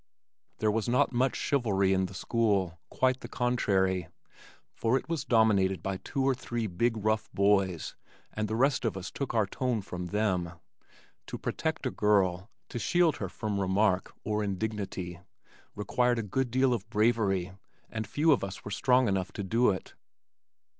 There 0.57 0.71
was 0.71 0.89
not 0.89 1.11
much 1.13 1.35
chivalry 1.35 1.93
in 1.93 2.07
the 2.07 2.15
school 2.15 2.79
quite 2.89 3.19
the 3.19 3.27
contrary, 3.27 4.07
for 4.73 4.97
it 4.97 5.07
was 5.07 5.23
dominated 5.25 5.83
by 5.83 5.97
two 5.97 6.23
or 6.27 6.33
three 6.33 6.65
big 6.65 6.97
rough 6.97 7.29
boys 7.33 7.95
and 8.33 8.47
the 8.47 8.55
rest 8.55 8.83
of 8.83 8.97
us 8.97 9.11
took 9.11 9.35
our 9.35 9.45
tone 9.45 9.79
from 9.83 10.07
them. 10.07 10.53
To 11.27 11.37
protect 11.37 11.85
a 11.85 11.91
girl, 11.91 12.49
to 12.69 12.79
shield 12.79 13.17
her 13.17 13.29
from 13.29 13.59
remark 13.61 14.11
or 14.23 14.43
indignity 14.43 15.19
required 15.75 16.17
a 16.17 16.23
good 16.23 16.49
deal 16.49 16.73
of 16.73 16.89
bravery 16.89 17.51
and 17.87 18.07
few 18.07 18.31
of 18.31 18.43
us 18.43 18.65
were 18.65 18.71
strong 18.71 19.07
enough 19.07 19.31
to 19.33 19.43
do 19.43 19.69
it. 19.69 19.93